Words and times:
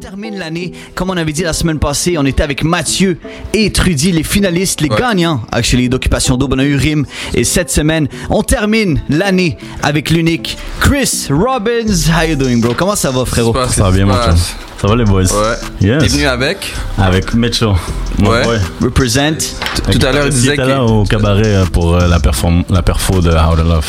termine 0.00 0.38
l'année. 0.38 0.72
Comme 0.94 1.10
on 1.10 1.16
avait 1.16 1.32
dit 1.32 1.42
la 1.42 1.52
semaine 1.52 1.78
passée, 1.78 2.16
on 2.18 2.24
était 2.26 2.42
avec 2.42 2.62
Mathieu 2.62 3.18
et 3.52 3.72
Trudy, 3.72 4.12
les 4.12 4.22
finalistes, 4.22 4.80
les 4.80 4.88
gagnants, 4.88 5.40
actually, 5.50 5.88
d'Occupation 5.88 6.36
Double. 6.36 6.54
On 6.56 6.58
a 6.60 6.64
eu 6.64 6.76
Rim. 6.76 7.04
Et 7.34 7.44
cette 7.44 7.70
semaine, 7.70 8.06
on 8.30 8.42
termine 8.42 9.00
l'année 9.08 9.56
avec 9.82 10.10
l'unique 10.10 10.56
Chris 10.80 11.26
Robbins. 11.30 12.08
How 12.16 12.28
you 12.28 12.36
doing, 12.36 12.58
bro? 12.60 12.74
Comment 12.74 12.96
ça 12.96 13.10
va, 13.10 13.24
frérot? 13.24 13.54
Ça 13.70 13.84
va 13.84 13.90
bien, 13.90 14.06
mon 14.06 14.14
chum. 14.14 14.36
Ça 14.80 14.86
va, 14.86 14.94
les 14.94 15.04
boys? 15.04 15.22
Ouais. 15.22 15.56
Yes. 15.80 16.02
T'es 16.02 16.08
venu 16.08 16.26
avec? 16.26 16.72
Avec 16.96 17.34
Mitchell. 17.34 17.70
mon 18.18 18.30
Ouais. 18.30 18.44
boy. 18.44 18.58
Represent. 18.82 19.56
Tout 19.90 19.98
à 20.06 20.12
l'heure, 20.12 20.26
il 20.26 20.32
disait 20.32 20.52
était 20.54 20.62
que 20.62 20.68
là 20.68 20.84
au 20.84 21.02
cabaret 21.04 21.42
euh, 21.46 21.64
pour 21.66 21.96
euh, 21.96 22.06
la, 22.06 22.18
perform- 22.20 22.62
la 22.70 22.82
perfo 22.82 23.20
de 23.20 23.30
How 23.30 23.56
to 23.56 23.64
Love. 23.64 23.86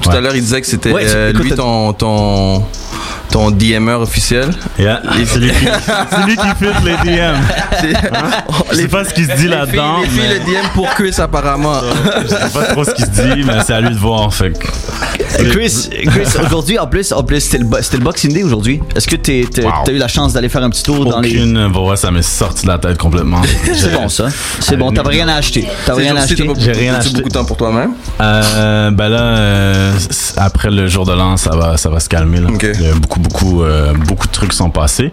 tout 0.00 0.08
à 0.08 0.14
Ouais. 0.14 0.20
l'heure 0.22 0.34
il 0.36 0.40
disait 0.40 0.60
que 0.62 0.66
c'était 0.66 0.92
Ouais, 0.92 1.04
euh, 1.06 1.32
lui 1.32 1.50
ton 1.52 1.92
ton 3.30 3.50
DMer 3.50 3.92
officiel? 3.92 4.50
Yeah. 4.78 5.02
C'est 5.26 5.38
lui, 5.38 5.50
qui- 5.50 5.54
c'est 6.10 6.26
lui 6.26 6.36
qui 6.36 6.48
fit 6.58 6.84
les 6.84 6.96
DM. 7.16 7.36
Je 8.70 8.76
sais 8.76 8.88
pas 8.88 9.04
ce 9.04 9.14
qui 9.14 9.24
se 9.24 9.36
dit 9.36 9.48
là-dedans. 9.48 10.00
les 10.02 10.08
filles, 10.08 10.20
mais 10.28 10.34
le 10.34 10.40
DM 10.40 10.68
pour 10.74 10.88
Chris 10.90 11.14
apparemment. 11.18 11.80
Je 12.22 12.28
sais 12.28 12.36
pas 12.52 12.64
trop 12.72 12.84
ce 12.84 12.92
qui 12.92 13.02
se 13.02 13.06
dit, 13.10 13.42
mais 13.46 13.54
c'est 13.66 13.74
à 13.74 13.80
lui 13.80 13.94
de 13.94 13.98
voir. 13.98 14.32
Fait 14.32 14.52
que- 14.52 14.66
Chris, 15.50 15.88
Chris 16.06 16.26
aujourd'hui, 16.44 16.78
en 16.78 16.86
plus, 16.86 17.12
en 17.12 17.22
plus 17.22 17.40
c'était 17.40 17.58
le, 17.58 17.98
Boxing 18.04 18.32
Day 18.32 18.42
aujourd'hui. 18.42 18.80
Est-ce 18.96 19.06
que 19.06 19.16
Wow. 19.18 19.70
t'as 19.84 19.92
eu 19.92 19.98
la 19.98 20.08
chance 20.08 20.32
d'aller 20.32 20.48
faire 20.48 20.62
un 20.62 20.70
petit 20.70 20.82
tour 20.82 21.04
dans 21.04 21.20
les. 21.20 21.30
Aucune 21.30 21.66
voix, 21.66 21.96
ça 21.96 22.10
m'est 22.10 22.22
sorti 22.22 22.62
de 22.66 22.68
la 22.70 22.78
tête 22.78 22.96
complètement. 22.98 23.40
C'est 23.74 23.92
bon, 23.92 24.08
ça. 24.08 24.28
C'est 24.60 24.76
bon, 24.76 24.90
t'avais 24.92 25.10
rien 25.10 25.28
à 25.28 25.34
acheter. 25.34 25.66
T'avais 25.84 26.02
rien 26.02 26.16
à 26.16 26.20
acheter. 26.22 26.46
t'as 26.46 26.60
J'ai 26.60 26.72
rien 26.72 26.94
acheté. 26.94 27.14
beaucoup 27.16 27.28
de 27.28 27.34
temps 27.34 27.44
pour 27.44 27.56
toi-même. 27.56 27.90
Euh, 28.20 28.90
ben 28.90 29.08
là, 29.08 29.20
euh, 29.20 29.92
après 30.36 30.70
le 30.70 30.86
jour 30.86 31.04
de 31.04 31.12
l'an, 31.12 31.36
ça 31.36 31.50
va, 31.56 31.76
ça 31.76 31.88
va 31.90 32.00
se 32.00 32.08
calmer. 32.08 32.40
Là. 32.40 32.48
Ok. 32.52 32.66
Il 32.74 32.82
y 32.86 32.88
a 32.88 32.94
beaucoup, 32.94 33.17
beaucoup, 33.18 33.62
euh, 33.62 33.92
beaucoup 34.06 34.26
de 34.26 34.32
trucs 34.32 34.52
sont 34.52 34.70
passés, 34.70 35.12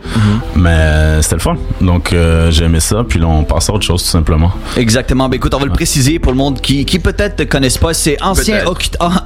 mais 0.56 0.70
euh, 0.70 1.22
c'était 1.22 1.36
le 1.36 1.42
fun. 1.42 1.56
Donc 1.82 2.14
euh, 2.14 2.52
j'ai 2.52 2.66
aimé 2.66 2.80
ça, 2.80 3.04
puis 3.08 3.20
là 3.20 3.28
on 3.28 3.44
passe 3.44 3.70
à 3.70 3.74
autre 3.74 3.86
chose 3.86 4.02
tout 4.04 4.10
simplement. 4.10 4.52
Exactement. 4.78 5.28
Ben 5.30 5.36
écoute, 5.38 5.54
on 5.54 5.60
va 5.60 5.66
le 5.66 5.72
préciser 5.72 6.20
pour 6.20 6.32
le 6.32 6.38
monde 6.38 6.62
qui, 6.62 6.86
qui 6.86 7.00
peut-être 7.00 7.36
te 7.38 7.44
connaissent 7.44 7.78
pas. 7.78 7.94
C'est 7.94 8.22
ancien, 8.22 8.64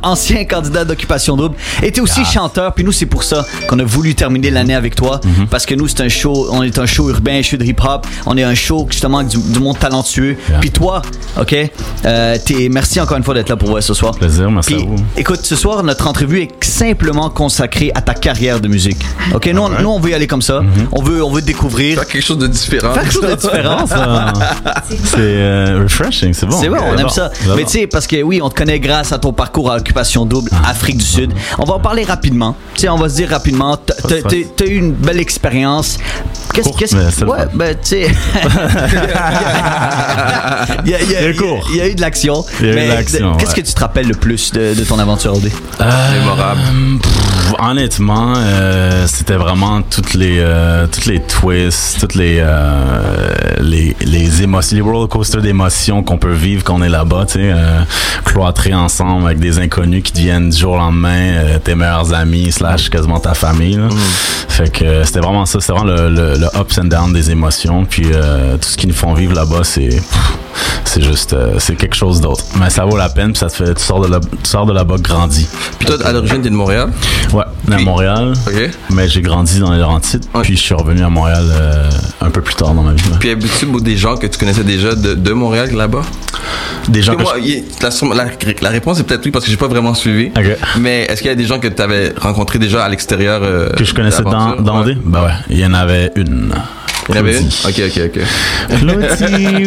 ancien 0.03 0.45
candidat 0.45 0.85
d'occupation 0.85 1.35
double. 1.37 1.55
Était 1.83 2.01
aussi 2.01 2.23
chanteur. 2.25 2.73
Puis 2.73 2.83
nous, 2.83 2.91
c'est 2.91 3.05
pour 3.05 3.23
ça 3.23 3.45
qu'on 3.67 3.79
a 3.79 3.83
voulu 3.83 4.15
terminer 4.15 4.49
l'année 4.51 4.75
avec 4.75 4.95
toi. 4.95 5.19
Mhm. 5.23 5.47
Parce 5.47 5.65
que 5.65 5.75
nous, 5.75 5.87
c'est 5.87 6.01
un 6.01 6.09
show. 6.09 6.47
On 6.51 6.63
est 6.63 6.77
un 6.79 6.85
show 6.85 7.09
urbain, 7.09 7.39
un 7.39 7.41
show 7.41 7.57
de 7.57 7.65
hip-hop. 7.65 8.07
On 8.25 8.37
est 8.37 8.43
un 8.43 8.55
show 8.55 8.87
justement 8.89 9.23
du, 9.23 9.37
du 9.37 9.59
monde 9.59 9.77
talentueux. 9.79 10.37
Yeah. 10.49 10.59
Puis 10.59 10.71
toi, 10.71 11.01
ok. 11.39 11.55
Euh, 12.05 12.37
t'es- 12.45 12.69
merci 12.69 12.99
encore 13.01 13.17
une 13.17 13.23
fois 13.23 13.33
d'être 13.33 13.49
là 13.49 13.57
pour 13.57 13.69
moi 13.69 13.81
ce 13.81 13.93
soir. 13.93 14.13
Plaisir, 14.15 14.49
merci 14.51 14.73
Puis, 14.75 14.83
à 14.83 14.87
vous. 14.87 14.95
écoute, 15.17 15.39
ce 15.43 15.55
soir, 15.55 15.83
notre 15.83 16.07
entrevue 16.07 16.41
est 16.43 16.63
simplement 16.63 17.29
consacrée 17.29 17.91
à 17.95 18.01
ta 18.01 18.13
carrière 18.13 18.59
de 18.61 18.67
musique. 18.69 19.05
Ok, 19.33 19.49
nous, 19.53 19.61
on, 19.61 19.69
nous, 19.69 19.89
on 19.89 19.99
veut 19.99 20.11
y 20.11 20.13
aller 20.13 20.27
comme 20.27 20.41
ça. 20.41 20.61
Mhm. 20.61 20.87
On 20.91 21.01
veut, 21.03 21.23
on 21.23 21.31
veut 21.31 21.41
découvrir. 21.41 21.95
Faire 21.99 22.07
quelque 22.07 22.23
chose 22.25 22.37
de 22.37 22.47
différent. 22.47 22.93
Faire 22.93 23.03
quelque 23.03 23.13
chose 23.13 23.29
de 23.29 23.35
différent. 23.35 23.85
Ça, 23.87 24.33
c'est 24.89 25.17
euh, 25.19 25.81
refreshing, 25.83 26.33
c'est 26.33 26.45
bon. 26.45 26.57
C'est 26.59 26.67
vrai, 26.69 26.79
on 26.83 26.97
aime 26.97 27.09
ça. 27.09 27.31
Mais 27.55 27.63
tu 27.63 27.71
sais, 27.71 27.87
parce 27.87 28.07
que 28.07 28.21
oui, 28.21 28.39
on 28.41 28.49
te 28.49 28.55
connaît 28.55 28.79
grâce 28.79 29.11
à 29.11 29.19
ton 29.19 29.33
parcours 29.33 29.71
à 29.71 29.77
Occupation 29.77 30.25
Double, 30.25 30.49
Ah. 30.53 30.69
Afrique 30.71 30.97
du 30.97 31.05
Sud. 31.05 31.33
On 31.57 31.65
va 31.65 31.75
en 31.75 31.79
parler 31.79 32.03
rapidement. 32.03 32.55
Tu 32.75 32.81
sais, 32.81 32.89
on 32.89 32.97
va 32.97 33.09
se 33.09 33.15
dire 33.15 33.29
rapidement. 33.29 33.77
T'as- 33.77 34.65
eu 34.65 34.75
une 34.75 34.93
belle 34.93 35.19
expérience. 35.19 35.97
Qu'est-ce 36.53 36.95
le 36.95 37.29
Ouais, 37.29 37.37
ben 37.53 37.75
tu 37.75 37.89
sais. 37.89 38.07
Il 40.85 40.91
y 40.91 40.95
a- 40.95 41.87
eu 41.87 41.95
de 41.95 42.01
l'action. 42.01 42.43
Il 42.59 42.67
y 42.67 42.69
a 42.69 42.73
eu 42.73 42.75
de 42.75 42.79
Mais 42.79 42.87
l'action, 42.87 43.35
Qu'est-ce 43.37 43.51
ouais. 43.55 43.61
que 43.61 43.67
tu 43.67 43.73
te 43.73 43.79
rappelles 43.79 44.07
le 44.07 44.15
plus 44.15 44.51
de, 44.51 44.73
de 44.73 44.83
ton 44.83 44.99
aventure 44.99 45.33
OD? 45.35 45.49
Mémorable. 46.13 46.59
Pff, 47.01 47.53
honnêtement, 47.59 48.33
euh, 48.59 49.07
c'était 49.07 49.35
vraiment 49.35 49.81
toutes 49.81 50.13
les 50.13 50.37
euh, 50.39 50.85
toutes 50.87 51.05
les 51.05 51.21
twists, 51.21 51.99
toutes 51.99 52.15
les 52.15 52.39
euh, 52.39 53.31
les 53.61 53.95
les 54.01 54.43
émotions, 54.43 54.75
les 54.75 54.81
roller 54.81 55.07
coasters 55.07 55.41
d'émotions 55.41 56.03
qu'on 56.03 56.17
peut 56.17 56.33
vivre 56.33 56.63
quand 56.63 56.75
on 56.75 56.83
est 56.83 56.89
là-bas, 56.89 57.25
tu 57.27 57.39
sais, 57.39 57.53
cloîtrés 58.25 58.73
ensemble 58.73 59.25
avec 59.25 59.39
des 59.39 59.59
inconnus 59.59 60.03
qui 60.03 60.11
deviennent 60.11 60.49
du 60.49 60.57
jour 60.57 60.73
au 60.73 60.77
lendemain 60.77 61.57
tes 61.63 61.75
meilleurs 61.75 62.13
amis 62.13 62.51
slash 62.51 62.89
quasiment 62.89 63.19
ta 63.19 63.33
famille. 63.33 63.75
là. 63.77 63.87
Fait 64.49 64.71
que 64.71 65.03
c'était 65.05 65.19
vraiment 65.21 65.45
ça, 65.45 65.59
c'était 65.59 65.73
vraiment 65.73 65.93
le, 65.93 66.09
le, 66.09 66.37
le 66.37 66.47
ups 66.59 66.77
and 66.79 66.85
downs 66.85 67.13
des 67.13 67.31
émotions, 67.31 67.85
puis 67.85 68.03
tout 68.03 68.67
ce 68.69 68.77
qui 68.77 68.87
nous 68.87 68.93
font 68.93 69.13
vivre 69.13 69.33
là-bas, 69.33 69.63
c'est 69.63 70.01
c'est 70.85 71.01
juste 71.03 71.33
euh, 71.33 71.55
c'est 71.59 71.75
quelque 71.75 71.95
chose 71.95 72.21
d'autre. 72.21 72.43
Mais 72.59 72.69
ça 72.69 72.85
vaut 72.85 72.97
la 72.97 73.09
peine, 73.09 73.31
puis 73.33 73.39
ça 73.39 73.47
te 73.49 73.53
fait 73.63 73.73
tu 73.73 73.83
sors 73.83 74.01
de 74.01 74.07
là, 74.07 74.19
tu 74.21 74.49
sors 74.49 74.65
de 74.65 74.73
là-bas 74.73 74.95
grandi. 74.99 75.47
Puis 75.77 75.87
toi, 75.87 75.97
à 76.05 76.11
l'origine, 76.11 76.41
t'es 76.41 76.49
de 76.49 76.55
Montréal? 76.55 76.89
Ouais, 77.33 77.43
à 77.71 77.75
Puis- 77.75 77.85
Montréal. 77.85 78.33
Ok. 78.47 78.69
Mais 78.91 79.07
j'ai 79.07 79.21
grandi 79.21 79.59
dans 79.59 79.71
les 79.71 79.79
Laurentides, 79.79 80.25
Ouais. 80.33 80.41
puis 80.41 80.55
je 80.57 80.61
suis 80.61 80.73
revenu 80.75 81.01
à 81.03 81.09
Montréal 81.09 81.43
euh, 81.51 81.89
un 82.21 82.29
peu 82.29 82.41
plus 82.41 82.55
tard 82.55 82.73
dans 82.73 82.83
ma 82.83 82.93
vie. 82.93 83.09
là. 83.09 83.17
Puis 83.19 83.29
habitude 83.29 83.69
ou 83.73 83.79
des 83.81 83.97
gens 83.97 84.15
que 84.17 84.27
tu 84.27 84.37
connaissais 84.37 84.63
déjà 84.63 84.95
de, 84.95 85.13
de 85.13 85.33
Montréal 85.33 85.69
là-bas? 85.73 86.01
Des 86.87 87.01
gens 87.01 87.15
que 87.15 87.21
moi, 87.23 87.35
je- 87.43 88.13
la, 88.15 88.15
la, 88.15 88.29
la 88.61 88.69
réponse 88.69 88.99
est 88.99 89.03
peut-être 89.03 89.23
oui 89.25 89.31
parce 89.31 89.45
que 89.45 89.51
j'ai 89.51 89.57
pas 89.57 89.67
vraiment 89.67 89.93
suivi. 89.93 90.31
Mais 90.79 91.03
est-ce 91.03 91.21
qu'il 91.21 91.29
y 91.29 91.33
a 91.33 91.35
des 91.35 91.45
gens 91.45 91.59
que 91.59 91.67
tu 91.67 91.81
avais 91.81 92.13
rencontrés 92.19 92.57
déjà 92.59 92.83
à 92.83 92.89
l'extérieur 92.89 93.41
euh, 93.43 93.69
que 93.71 93.83
je 93.83 93.93
connaissais 93.93 94.23
dans, 94.23 94.55
dans 94.55 94.79
Ouais. 94.83 94.95
D? 94.95 95.01
Ben 95.05 95.21
ouais, 95.23 95.31
il 95.49 95.59
y 95.59 95.65
en 95.65 95.73
avait 95.73 96.11
une. 96.15 96.53
Il 97.09 97.15
y 97.15 97.17
en 97.17 97.21
avait 97.21 97.39
une? 97.39 97.49
Claudie. 97.49 97.65
Ok, 97.65 97.79
ok, 97.87 97.97
ok. 98.05 98.17
Claudie! 98.79 99.65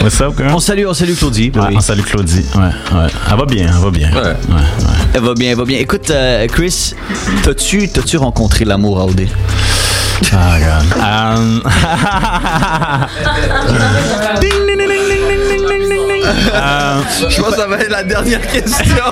What's 0.00 0.20
up, 0.20 0.36
girl? 0.36 0.54
On 0.54 0.60
salue, 0.60 0.84
on 0.86 0.94
salue 0.94 1.14
Claudie. 1.14 1.50
Ouais, 1.54 1.62
oui. 1.68 1.74
on 1.76 1.80
salue 1.80 2.02
Claudie. 2.02 2.44
Ouais, 2.54 2.60
ouais. 2.62 3.06
Elle 3.30 3.36
va 3.36 3.44
bien, 3.46 3.66
elle 3.74 3.80
va 3.82 3.90
bien. 3.90 4.10
Ouais. 4.12 4.20
ouais. 4.20 4.28
ouais. 4.28 4.34
Elle 5.14 5.22
va 5.22 5.34
bien, 5.34 5.50
elle 5.50 5.56
va 5.56 5.64
bien. 5.64 5.78
Écoute, 5.78 6.08
euh, 6.10 6.46
Chris, 6.46 6.94
t'as-tu 7.42 7.88
t'as-tu 7.88 8.16
rencontré 8.16 8.64
l'amour 8.64 9.00
à 9.00 9.04
OD? 9.06 9.26
Ah, 10.32 10.58
God. 10.60 10.84
Um, 11.02 11.62
ding, 14.40 14.52
ding, 14.66 14.78
ding, 14.78 14.88
ding, 14.88 15.08
ding, 15.08 15.28
ding, 15.28 15.42
ding, 15.48 15.64
ding, 15.88 15.88
ding. 15.88 16.24
Um, 16.54 17.02
Je 17.28 17.40
pense 17.40 17.50
que 17.50 17.56
ça 17.56 17.66
va 17.66 17.76
être 17.78 17.90
la 17.90 18.04
dernière 18.04 18.46
question. 18.46 18.86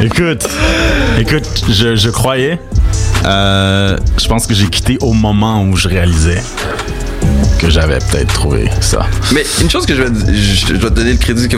Écoute, 0.00 0.46
écoute, 1.18 1.64
je, 1.68 1.96
je 1.96 2.10
croyais. 2.10 2.60
Euh, 3.24 3.96
je 4.18 4.28
pense 4.28 4.46
que 4.46 4.54
j'ai 4.54 4.68
quitté 4.68 4.98
au 5.00 5.12
moment 5.12 5.62
où 5.62 5.76
je 5.76 5.88
réalisais 5.88 6.42
que 7.58 7.70
j'avais 7.70 7.98
peut-être 7.98 8.32
trouvé 8.32 8.70
ça. 8.80 9.06
Mais 9.32 9.44
une 9.60 9.70
chose 9.70 9.86
que 9.86 9.94
je 9.94 10.02
vais, 10.02 10.10
te 10.10 10.88
donner 10.88 11.12
le 11.12 11.18
crédit, 11.18 11.48
que 11.48 11.56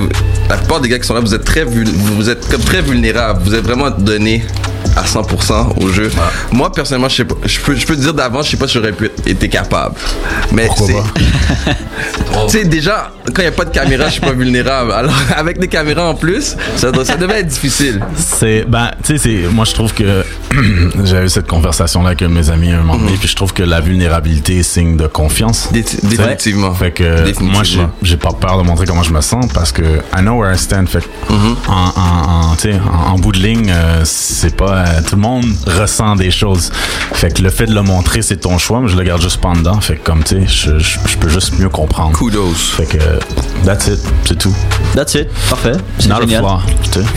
la 0.49 0.57
plupart 0.57 0.81
des 0.81 0.89
gars 0.89 0.99
qui 0.99 1.07
sont 1.07 1.15
là, 1.15 1.21
vous 1.21 1.35
êtes 1.35 1.45
très, 1.45 1.65
vous 1.65 2.31
êtes 2.31 2.49
comme 2.49 2.63
très 2.63 2.83
vulnérables. 2.83 3.43
Vous 3.43 3.55
êtes 3.55 3.65
vraiment 3.65 3.91
donné 3.91 4.45
à 4.97 5.05
100% 5.05 5.83
au 5.83 5.89
jeu. 5.89 6.11
Moi, 6.53 6.71
personnellement, 6.73 7.09
je 7.09 7.17
sais 7.17 7.25
pas, 7.25 7.35
je 7.45 7.61
peux, 7.61 7.75
je 7.77 7.87
peux 7.87 7.97
te 7.97 8.01
dire 8.01 8.15
d'avance, 8.15 8.47
je 8.47 8.53
sais 8.53 8.57
pas 8.57 8.67
si 8.69 8.75
j'aurais 8.75 8.93
pu 8.93 9.11
été 9.27 9.49
capable. 9.49 9.95
Mais 10.53 10.67
Pourquoi 10.67 10.87
c'est, 11.65 11.73
tu 12.47 12.59
sais, 12.59 12.65
déjà, 12.65 13.11
quand 13.27 13.39
il 13.43 13.43
n'y 13.43 13.47
a 13.49 13.53
pas 13.53 13.65
de 13.65 13.71
caméra, 13.71 14.07
je 14.07 14.13
suis 14.13 14.21
pas 14.21 14.33
vulnérable. 14.33 14.93
Alors, 14.93 15.15
avec 15.37 15.59
des 15.59 15.69
caméras 15.69 16.09
en 16.09 16.15
plus, 16.15 16.57
ça, 16.77 16.91
devait 16.93 17.41
être 17.41 17.49
difficile. 17.49 18.01
C'est 18.17 18.65
ben 18.69 18.91
tu 19.05 19.19
sais 19.19 19.43
moi 19.53 19.65
je 19.65 19.73
trouve 19.73 19.93
que 19.93 20.25
j'avais 21.05 21.27
eu 21.27 21.29
cette 21.29 21.47
conversation 21.49 22.03
là 22.03 22.09
avec 22.09 22.23
mes 22.23 22.51
amis 22.51 22.71
un 22.73 22.79
moment 22.79 22.97
donné 22.97 23.17
puis 23.19 23.29
je 23.29 23.35
trouve 23.37 23.53
que 23.53 23.63
la 23.63 23.81
vulnérabilité 23.81 24.59
est 24.59 24.63
signe 24.63 24.97
de 24.97 25.07
confiance. 25.07 25.69
Dé- 25.73 25.85
définitivement. 26.03 26.73
Fait 26.75 26.91
que 26.93 27.25
Définitivement. 27.25 27.53
moi 27.53 27.91
j'ai 28.03 28.17
pas 28.17 28.33
peur 28.33 28.59
de 28.59 28.63
montrer 28.63 28.87
comment 28.87 29.03
je 29.03 29.13
me 29.13 29.21
sens 29.21 29.47
parce 29.53 29.73
que 29.73 29.83
I 30.17 30.21
know 30.21 30.41
where 30.41 30.55
I 30.55 30.59
stand. 30.59 30.89
Fait 30.89 31.01
que 31.01 31.07
Mm-hmm. 31.29 31.57
en, 31.69 31.93
en, 31.97 33.13
en 33.13 33.19
bout 33.19 33.33
de 33.33 33.39
ligne 33.39 33.71
euh, 33.71 34.03
c'est 34.05 34.55
pas 34.57 34.68
euh, 34.69 34.85
tout 35.09 35.17
le 35.17 35.23
monde 35.23 35.45
ressent 35.67 36.17
des 36.17 36.31
choses. 36.31 36.71
Fait 37.15 37.33
que 37.35 37.43
le 37.43 37.51
fait 37.51 37.67
de 37.67 37.75
le 37.75 37.83
montrer 37.83 38.23
c'est 38.23 38.37
ton 38.39 38.59
choix 38.59 38.81
mais 38.81 38.89
je 38.89 38.97
le 38.97 39.03
garde 39.05 39.21
juste 39.23 39.41
pas 39.41 39.49
en 39.49 39.57
dedans. 39.57 39.81
Fait 39.81 39.97
que 39.97 40.05
comme 40.05 40.23
tu 40.23 40.37
sais 40.37 40.47
je, 40.47 40.79
je, 40.79 40.99
je 41.07 41.17
peux 41.17 41.29
juste 41.29 41.59
mieux 41.59 41.69
comprendre. 41.69 42.17
Kudos. 42.17 42.55
Fait 42.77 42.87
que 42.87 42.99
that's 43.65 43.87
it 43.89 43.99
c'est 44.25 44.39
tout. 44.39 44.55
That's 44.95 45.15
it. 45.15 45.29
Parfait. 45.51 45.73
C'est 45.99 46.11
a 46.11 46.21
génial. 46.21 46.41
flaw. 46.43 46.61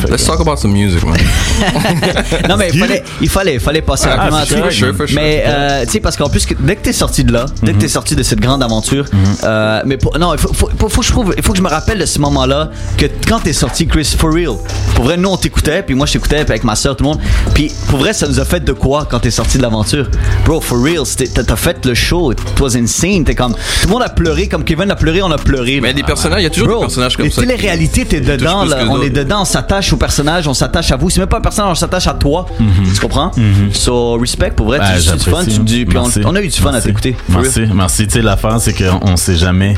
Let's 0.09 0.23
que- 0.23 0.27
talk 0.27 0.39
about 0.41 0.57
some 0.57 0.71
music, 0.71 1.03
man. 1.05 1.17
Non, 2.49 2.57
mais 2.57 2.69
il 2.73 2.79
fallait, 2.79 3.03
il 3.21 3.29
fallait, 3.29 3.59
fallait 3.59 3.81
passer 3.81 4.07
Ah, 4.11 4.15
rapidement 4.17 4.37
à 4.39 4.45
sure, 4.45 4.71
sure, 4.71 4.95
sure. 4.95 5.07
Mais, 5.15 5.43
euh, 5.45 5.85
tu 5.85 5.91
sais, 5.91 5.99
parce 5.99 6.17
qu'en 6.17 6.29
plus, 6.29 6.45
que 6.45 6.53
dès 6.59 6.75
que 6.75 6.81
t'es 6.81 6.93
sorti 6.93 7.23
de 7.23 7.31
là, 7.31 7.45
dès 7.63 7.73
que 7.73 7.77
t'es 7.79 7.87
sorti 7.87 8.15
de 8.15 8.23
cette 8.23 8.39
grande 8.39 8.63
aventure, 8.63 9.05
euh, 9.43 9.81
mais 9.85 9.97
pour- 9.97 10.17
non, 10.17 10.33
il 10.33 10.39
faut, 10.39 10.53
faut, 10.53 10.69
faut, 10.77 10.89
faut 10.89 11.01
que 11.01 11.07
je 11.07 11.11
trouve, 11.11 11.33
il 11.37 11.43
faut 11.43 11.51
que 11.53 11.57
je 11.57 11.63
me 11.63 11.69
rappelle 11.69 11.99
de 11.99 12.05
ce 12.05 12.19
moment-là, 12.19 12.71
que 12.97 13.05
quand 13.27 13.39
t'es 13.39 13.53
sorti, 13.53 13.87
Chris, 13.87 14.15
for 14.17 14.33
real. 14.33 14.55
Pour 14.95 15.05
vrai, 15.05 15.17
nous, 15.17 15.29
on 15.29 15.37
t'écoutait, 15.37 15.83
puis 15.83 15.95
moi, 15.95 16.05
je 16.05 16.13
t'écoutais, 16.13 16.43
puis 16.43 16.51
avec 16.51 16.63
ma 16.63 16.75
soeur, 16.75 16.95
tout 16.95 17.03
le 17.03 17.09
monde. 17.11 17.19
Puis, 17.53 17.71
pour 17.87 17.99
vrai, 17.99 18.13
ça 18.13 18.27
nous 18.27 18.39
a 18.39 18.45
fait 18.45 18.61
de 18.63 18.71
quoi 18.71 19.05
quand 19.09 19.19
t'es 19.19 19.31
sorti 19.31 19.57
de 19.57 19.61
l'aventure? 19.63 20.07
Bro, 20.45 20.61
for 20.61 20.81
real, 20.81 21.03
t'as 21.45 21.55
fait 21.55 21.85
le 21.85 21.93
show, 21.93 22.31
it 22.31 22.39
was 22.59 22.75
insane. 22.77 23.23
T'es 23.25 23.35
comme, 23.35 23.53
tout 23.53 23.59
le 23.87 23.89
monde 23.89 24.03
a 24.03 24.09
pleuré, 24.09 24.47
comme 24.47 24.63
Kevin 24.63 24.89
a 24.91 24.95
pleuré, 24.95 25.21
on 25.21 25.31
a 25.31 25.37
pleuré. 25.37 25.79
Mais 25.81 25.93
des 25.93 26.03
personnages, 26.03 26.39
il 26.41 26.43
y 26.43 26.47
a 26.47 26.49
toujours 26.49 26.67
Bro, 26.69 26.75
des 26.79 26.81
personnages 26.85 27.17
comme 27.17 27.25
les 27.25 27.31
ça. 27.31 27.41
qui- 27.41 27.47
téléréalités, 27.47 28.05
t'es 28.05 28.21
dedans, 28.21 28.63
là. 28.65 28.77
On 28.89 29.01
est 29.01 29.09
dedans, 29.09 29.41
on 29.41 29.45
s'attache 29.45 29.91
au 29.93 29.97
personnage, 29.97 30.47
on 30.47 30.53
s'attache 30.53 30.91
à 30.91 30.95
vous. 30.95 31.09
C'est 31.09 31.19
même 31.19 31.29
pas 31.29 31.37
un 31.37 31.41
personnage, 31.41 31.71
on 31.71 31.75
s'attache 31.75 32.07
à 32.07 32.13
toi. 32.13 32.45
Tu 32.93 32.99
comprends? 32.99 33.31
So, 33.73 34.17
respect, 34.17 34.51
pour 34.51 34.67
vrai, 34.67 34.79
Ben, 34.79 34.85
tu 34.97 35.09
tu- 35.09 35.17
du 35.17 35.29
fun, 35.29 35.43
tu 35.45 35.59
dis, 35.59 35.85
puis 35.85 35.97
on, 35.97 36.35
a 36.35 36.41
eu 36.41 36.47
du 36.47 36.59
fun 36.59 36.73
à 36.73 36.81
t'écouter. 36.81 37.15
Merci, 37.29 37.59
real. 37.61 37.73
merci. 37.73 38.07
Tu 38.07 38.13
sais, 38.13 38.21
l'affaire, 38.21 38.57
c'est 38.59 38.73
qu'on 38.73 38.99
on 39.01 39.17
sait 39.17 39.35
jamais 39.35 39.75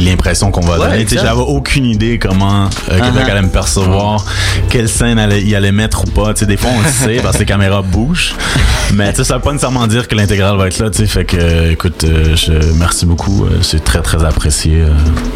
l'impression 0.00 0.50
qu'on 0.50 0.60
va 0.62 0.74
Ouais, 0.78 0.78
donner. 0.90 1.04
Tu 1.04 1.10
sais, 1.10 1.14
exact. 1.16 1.28
J'avais 1.28 1.40
aucune 1.40 1.84
idée 1.86 2.18
comment 2.18 2.64
euh, 2.90 3.00
Québec 3.00 3.12
Uh-huh. 3.26 3.30
allait 3.30 3.42
me 3.42 3.48
percevoir, 3.48 4.24
quelle 4.68 4.88
scène 4.88 5.18
allait, 5.18 5.42
il 5.42 5.54
allait 5.54 5.72
mettre 5.72 6.04
ou 6.04 6.10
pas. 6.10 6.34
Tu 6.34 6.40
sais, 6.40 6.46
des 6.46 6.56
fois, 6.56 6.70
on 6.76 6.80
le 6.80 6.88
sait 6.88 7.20
parce 7.22 7.34
que 7.34 7.40
les 7.40 7.46
caméras 7.46 7.82
bougent. 7.82 8.34
Mais 8.94 9.14
ça 9.14 9.34
veut 9.36 9.40
pas 9.40 9.52
nécessairement 9.52 9.86
dire 9.86 10.08
que 10.08 10.14
l'intégrale 10.14 10.56
va 10.56 10.66
être 10.68 10.78
là. 10.78 10.90
tu 10.90 10.98
sais. 10.98 11.06
Fait 11.06 11.24
que, 11.24 11.36
euh, 11.38 11.72
écoute, 11.72 12.04
euh, 12.04 12.34
je, 12.36 12.52
merci 12.78 13.06
beaucoup. 13.06 13.44
euh, 13.44 13.58
C'est 13.62 13.82
très, 13.82 14.02
très 14.02 14.24
apprécié. 14.24 14.80
euh. 14.82 14.88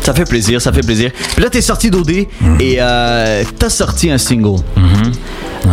Ça 0.02 0.12
fait 0.14 0.24
plaisir, 0.28 0.60
ça 0.60 0.72
fait 0.72 0.82
plaisir. 0.84 1.10
Puis 1.34 1.42
là, 1.42 1.50
t'es 1.50 1.60
sorti 1.62 1.90
d'OD 1.90 2.10
et 2.10 2.26
euh, 2.80 3.44
t'as 3.58 3.70
sorti 3.70 4.10
un 4.10 4.18
single. 4.18 4.60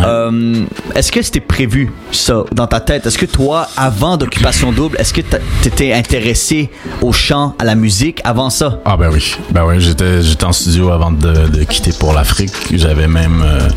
Euh, 0.04 0.64
est-ce 0.94 1.10
que 1.12 1.22
c'était 1.22 1.40
prévu, 1.40 1.90
ça, 2.12 2.44
dans 2.52 2.66
ta 2.66 2.80
tête? 2.80 3.06
Est-ce 3.06 3.18
que 3.18 3.26
toi, 3.26 3.68
avant 3.76 4.16
d'Occupation 4.16 4.72
Double, 4.72 4.96
est-ce 4.98 5.12
que 5.14 5.20
t'a- 5.22 5.38
t'étais 5.62 5.92
intéressé 5.92 6.70
au 7.02 7.12
chant, 7.12 7.54
à 7.58 7.64
la 7.64 7.74
musique 7.74 8.20
avant 8.24 8.50
ça? 8.50 8.80
Ah 8.84 8.96
ben 8.96 9.10
oui, 9.12 9.36
ben 9.50 9.64
oui, 9.66 9.76
j'étais 9.80 10.22
j'étais 10.22 10.44
en 10.44 10.52
studio 10.52 10.90
avant 10.90 11.10
de, 11.10 11.48
de 11.48 11.64
quitter 11.64 11.92
pour 11.98 12.12
l'Afrique. 12.12 12.52
J'avais 12.74 13.08
même 13.08 13.42
euh, 13.44 13.68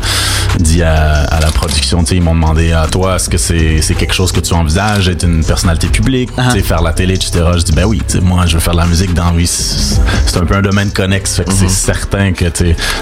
dit 0.58 0.82
à, 0.82 1.24
à 1.24 1.40
la 1.40 1.50
production, 1.50 2.02
tu 2.04 2.14
ils 2.14 2.22
m'ont 2.22 2.34
demandé 2.34 2.72
à 2.72 2.86
toi, 2.86 3.16
est-ce 3.16 3.30
que 3.30 3.38
c'est 3.38 3.94
quelque 3.94 4.14
chose 4.14 4.32
que 4.32 4.40
tu 4.40 4.52
envisages, 4.54 5.08
être 5.08 5.24
une 5.24 5.44
personnalité 5.44 5.88
publique, 5.88 6.30
Ah. 6.36 6.48
tu 6.52 6.58
sais, 6.58 6.62
faire 6.66 6.82
la 6.82 6.92
télé, 6.92 7.14
etc. 7.14 7.44
Je 7.56 7.62
dis 7.62 7.72
ben 7.72 7.84
oui, 7.84 8.02
moi 8.22 8.46
je 8.46 8.54
veux 8.54 8.60
faire 8.60 8.74
de 8.74 8.78
la 8.78 8.86
musique 8.86 9.14
dans 9.14 9.32
oui, 9.34 9.46
c'est 9.46 10.36
un 10.36 10.44
peu 10.44 10.56
un 10.56 10.62
domaine 10.62 10.90
connexe, 10.90 11.36
fait 11.36 11.44
que 11.44 11.52
c'est 11.52 11.68
certain 11.68 12.32
que 12.32 12.44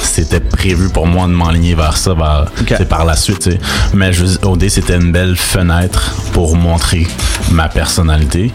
c'était 0.02 0.40
prévu 0.40 0.88
pour 0.90 1.06
moi 1.06 1.26
de 1.26 1.32
m'enligner 1.32 1.74
vers 1.74 1.96
ça, 1.96 2.14
vers, 2.14 2.46
sais, 2.76 2.84
par 2.84 3.04
suite. 3.16 3.48
Mais 3.94 4.12
je, 4.12 4.24
OD 4.42 4.68
c'était 4.68 4.96
une 4.96 5.12
belle 5.12 5.36
fenêtre 5.36 6.14
pour 6.32 6.56
montrer 6.56 7.06
ma 7.50 7.68
personnalité. 7.68 8.52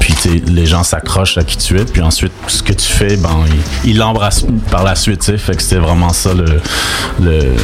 Puis 0.00 0.14
les 0.46 0.66
gens 0.66 0.82
s'accrochent 0.82 1.38
à 1.38 1.44
qui 1.44 1.56
tu 1.56 1.78
es, 1.78 1.84
puis 1.84 2.02
ensuite 2.02 2.32
ce 2.46 2.62
que 2.62 2.72
tu 2.72 2.86
fais, 2.86 3.16
ben 3.16 3.44
ils 3.84 3.96
l'embrassent 3.96 4.46
par 4.70 4.84
la 4.84 4.94
suite. 4.94 5.20
tu 5.20 5.32
sais. 5.32 5.38
Fait 5.38 5.56
que 5.56 5.62
c'était 5.62 5.76
vraiment 5.80 6.12
ça 6.12 6.34
le 6.34 6.60
le 7.20 7.54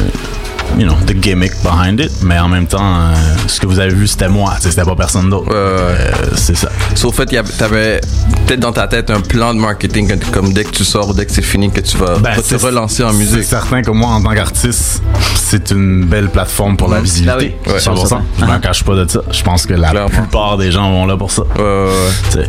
you 0.77 0.85
know, 0.87 0.95
the 1.05 1.13
gimmick 1.19 1.51
behind 1.63 1.99
it, 1.99 2.11
mais 2.23 2.39
en 2.39 2.47
même 2.47 2.67
temps, 2.67 2.79
euh, 2.81 3.13
ce 3.47 3.59
que 3.59 3.67
vous 3.67 3.79
avez 3.79 3.93
vu, 3.93 4.07
c'était 4.07 4.29
moi, 4.29 4.53
c'était 4.59 4.83
pas 4.83 4.95
personne 4.95 5.29
d'autre. 5.29 5.47
Ouais, 5.49 5.53
ouais, 5.55 5.93
ouais. 5.93 6.11
Euh, 6.23 6.31
c'est 6.35 6.55
ça. 6.55 6.69
Sauf 6.95 7.15
fait, 7.15 7.31
y 7.31 7.37
avait- 7.37 7.51
t'avais 7.51 8.01
peut-être 8.45 8.59
dans 8.59 8.71
ta 8.71 8.87
tête 8.87 9.09
un 9.09 9.21
plan 9.21 9.53
de 9.53 9.59
marketing 9.59 10.17
comme 10.31 10.53
dès 10.53 10.63
que 10.63 10.71
tu 10.71 10.83
sors 10.83 11.09
ou 11.09 11.13
dès 11.13 11.25
que 11.25 11.31
c'est 11.31 11.41
fini 11.41 11.69
que 11.71 11.81
tu 11.81 11.97
vas, 11.97 12.17
Ben, 12.19 12.35
te 12.35 12.41
c'est- 12.41 12.55
relancer 12.55 13.03
en 13.03 13.11
C'est 13.11 13.17
musique. 13.17 13.43
certain 13.43 13.81
que 13.81 13.91
moi, 13.91 14.09
en 14.09 14.21
tant 14.21 14.33
qu'artiste, 14.33 15.01
c'est 15.35 15.71
une 15.71 16.05
belle 16.05 16.29
plateforme 16.29 16.77
pour 16.77 16.89
la 16.89 17.01
visibilité. 17.01 17.57
Ah 17.65 17.67
oui, 17.67 17.73
Ouais. 17.73 17.79
100%. 17.79 18.21
Je 18.39 18.45
m'en 18.45 18.59
cache 18.59 18.83
pas 18.83 18.95
de 18.95 19.09
ça. 19.09 19.21
Je 19.31 19.43
pense 19.43 19.65
que 19.65 19.73
la 19.73 19.89
Clairement. 19.89 20.09
plupart 20.09 20.57
des 20.57 20.71
gens 20.71 20.89
vont 20.91 21.05
là 21.05 21.17
pour 21.17 21.31
ça. 21.31 21.43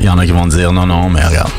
Il 0.00 0.04
y 0.04 0.08
en 0.08 0.18
a 0.18 0.25
qui 0.25 0.32
vont 0.32 0.46
dire 0.46 0.72
non, 0.72 0.86
non, 0.86 1.08
mais 1.10 1.25
regarde. 1.25 1.50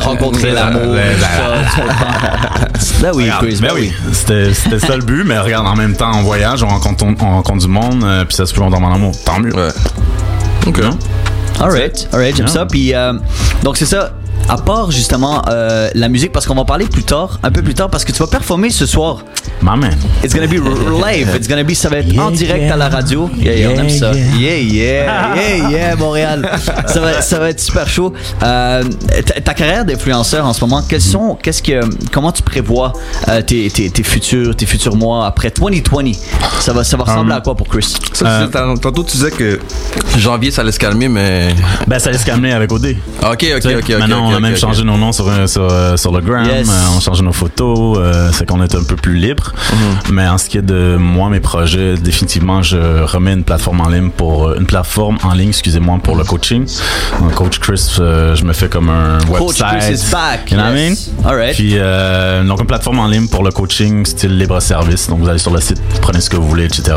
Rencontrer 0.00 0.52
l'amour, 0.52 0.94
ben? 0.94 1.16
Ben 3.00 3.10
oui, 3.14 3.24
Regarde, 3.24 3.46
Chris, 3.46 3.58
ben 3.60 3.68
ben 3.68 3.74
oui, 3.74 3.92
c'était 4.12 4.52
c'était 4.54 4.78
ça 4.80 4.96
le 4.96 5.02
but, 5.02 5.22
mais 5.24 5.38
regarde, 5.38 5.66
en 5.66 5.76
même 5.76 5.94
temps, 5.94 6.10
on 6.16 6.22
voyage, 6.22 6.62
on 6.64 6.68
rencontre, 6.68 7.04
on 7.04 7.14
rencontre 7.30 7.58
du 7.60 7.68
monde, 7.68 8.02
euh, 8.04 8.24
puis 8.24 8.34
ça 8.34 8.44
se 8.46 8.52
peut 8.52 8.60
on 8.60 8.70
tombe 8.70 8.82
en 8.84 8.92
amour. 8.94 9.12
Tant 9.24 9.38
mieux. 9.38 9.54
Ouais. 9.54 9.68
Ok. 10.66 10.80
Alright, 11.60 12.08
alright, 12.12 12.36
j'aime 12.36 12.46
Yeah. 12.46 12.54
ça. 12.54 12.66
Puis 12.66 12.94
euh, 12.94 13.12
donc 13.62 13.76
c'est 13.76 13.86
ça. 13.86 14.12
À 14.48 14.56
part 14.56 14.90
justement 14.90 15.42
euh, 15.48 15.90
la 15.94 16.08
musique, 16.08 16.32
parce 16.32 16.46
qu'on 16.46 16.54
va 16.54 16.62
en 16.62 16.64
parler 16.64 16.86
plus 16.86 17.02
tard, 17.04 17.38
un 17.42 17.50
peu 17.50 17.62
plus 17.62 17.74
tard, 17.74 17.90
parce 17.90 18.04
que 18.04 18.12
tu 18.12 18.18
vas 18.18 18.26
performer 18.26 18.70
ce 18.70 18.86
soir. 18.86 19.18
My 19.60 19.76
man. 19.78 19.94
It's 20.24 20.34
gonna 20.34 20.46
be 20.46 20.54
live. 21.04 21.28
It's 21.36 21.48
gonna 21.48 21.64
be, 21.64 21.74
ça 21.74 21.88
va 21.88 21.98
être 21.98 22.18
en 22.18 22.30
direct 22.30 22.62
yeah. 22.64 22.74
à 22.74 22.76
la 22.76 22.88
radio. 22.88 23.28
Yeah, 23.36 23.54
yeah, 23.54 23.68
on 23.70 23.78
aime 23.80 23.88
Yeah, 23.88 23.98
ça. 23.98 24.12
yeah. 24.12 24.24
Yeah, 24.38 24.58
yeah, 24.58 25.34
yeah, 25.36 25.70
yeah, 25.70 25.96
Montréal. 25.96 26.48
Ça 26.86 27.00
va, 27.00 27.20
ça 27.20 27.38
va 27.38 27.50
être 27.50 27.60
super 27.60 27.86
chaud. 27.88 28.12
Euh, 28.42 28.82
ta, 29.26 29.40
ta 29.40 29.54
carrière 29.54 29.84
d'influenceur 29.84 30.46
en 30.46 30.52
ce 30.52 30.60
moment, 30.64 30.82
quels 30.88 31.00
sont, 31.02 31.36
qu'est-ce 31.42 31.62
que, 31.62 31.80
comment 32.12 32.32
tu 32.32 32.42
prévois 32.42 32.92
euh, 33.28 33.42
tes, 33.42 33.68
tes, 33.70 33.90
tes 33.90 34.02
futurs, 34.02 34.54
tes 34.56 34.64
futurs 34.66 34.96
mois 34.96 35.26
après 35.26 35.50
2020 35.54 36.12
Ça 36.60 36.72
va, 36.72 36.84
ça 36.84 36.96
va 36.96 37.04
ressembler 37.04 37.32
Um, 37.32 37.38
à 37.38 37.40
quoi 37.40 37.54
pour 37.56 37.66
Chris? 37.68 37.82
Ça, 37.82 37.98
tu 38.12 38.24
Euh, 38.24 38.38
disais- 38.46 38.50
tant- 38.52 38.76
tantôt, 38.76 39.04
tu 39.04 39.16
disais 39.16 39.30
que 39.30 39.58
janvier, 40.16 40.50
ça 40.50 40.62
allait 40.62 40.72
se 40.72 40.78
calmer, 40.78 41.08
mais. 41.08 41.48
Ben, 41.86 41.98
ça 41.98 42.10
laisse 42.10 42.24
calmer 42.24 42.52
avec 42.52 42.72
OD. 42.72 42.96
Ok, 43.22 43.44
ok, 43.56 43.66
ok, 43.66 43.72
ok. 43.82 43.98
Maintenant, 43.98 44.37
a 44.38 44.40
même 44.40 44.52
ok, 44.54 44.58
changé 44.58 44.84
nos 44.84 44.96
noms 44.96 45.12
sur, 45.12 45.28
euh, 45.28 45.46
sur, 45.46 45.62
euh, 45.70 45.96
sur 45.96 46.12
le 46.12 46.20
gram, 46.20 46.44
Yes. 46.46 46.68
euh, 46.68 46.72
on 46.94 46.98
a 46.98 47.00
changé 47.00 47.22
nos 47.22 47.32
photos, 47.32 47.98
euh, 48.00 48.30
c'est 48.32 48.46
qu'on 48.46 48.62
est 48.62 48.74
un 48.74 48.82
peu 48.82 48.96
plus 48.96 49.14
libre. 49.14 49.52
Mhm. 49.72 50.14
Mais 50.14 50.26
en 50.28 50.38
ce 50.38 50.48
qui 50.48 50.58
est 50.58 50.62
de 50.62 50.96
moi, 50.98 51.28
mes 51.28 51.40
projets, 51.40 51.94
définitivement, 51.96 52.62
je 52.62 53.02
remets 53.04 53.32
une 53.34 53.44
plateforme 53.44 53.80
en 53.80 53.88
ligne 53.88 54.10
pour 54.10 54.52
une 54.54 54.66
plateforme 54.66 55.18
en 55.22 55.32
ligne, 55.34 55.48
excusez-moi, 55.50 55.98
pour 56.02 56.16
le 56.16 56.24
coaching. 56.24 56.66
Donc, 57.20 57.34
Coach 57.34 57.58
Chris, 57.58 57.96
euh, 58.00 58.34
je 58.34 58.44
me 58.44 58.52
fais 58.52 58.68
comme 58.68 58.88
un 58.88 59.18
Coach 59.18 59.60
website. 59.60 59.80
Chris 59.80 59.92
is 59.94 60.10
back. 60.10 60.50
You 60.50 60.56
know 60.56 60.64
what 60.66 60.72
I 60.72 60.90
mean? 60.90 60.96
Alright. 61.24 61.54
Puis 61.54 61.72
euh, 61.76 62.42
donc 62.44 62.60
une 62.60 62.66
plateforme 62.66 62.98
en 63.00 63.06
ligne 63.06 63.28
pour 63.28 63.42
le 63.42 63.50
coaching 63.50 64.04
style 64.06 64.36
libre 64.38 64.60
service. 64.60 65.08
Donc 65.08 65.20
vous 65.20 65.28
allez 65.28 65.38
sur 65.38 65.52
le 65.52 65.60
site, 65.60 65.80
prenez 66.00 66.20
ce 66.20 66.30
que 66.30 66.36
vous 66.36 66.48
voulez, 66.48 66.64
etc. 66.64 66.96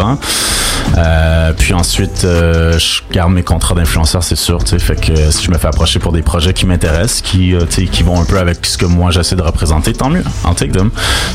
Euh, 0.98 1.54
puis 1.58 1.74
ensuite, 1.74 2.22
je 2.24 3.02
garde 3.12 3.32
mes 3.32 3.44
contrats 3.44 3.76
d'influenceur, 3.76 4.24
c'est 4.24 4.36
sûr. 4.36 4.64
tu 4.64 4.72
sais. 4.72 4.80
Fait 4.80 4.96
que 5.00 5.32
si 5.32 5.44
je 5.46 5.52
me 5.52 5.58
fais 5.58 5.68
approcher 5.68 6.00
pour 6.00 6.12
des 6.12 6.22
projets 6.22 6.54
qui 6.54 6.66
m'intéressent, 6.66 7.22
qui 7.32 7.56
euh, 7.56 7.66
qui 7.66 8.04
vont 8.04 8.20
un 8.20 8.26
peu 8.26 8.38
avec 8.38 8.66
ce 8.66 8.78
que 8.78 8.86
moi 8.86 9.12
j'essaie 9.12 9.36
de 9.36 9.42
représenter, 9.42 9.94
tant 9.94 10.10
mieux. 10.10 10.24
Take 10.56 10.72
them. 10.72 10.92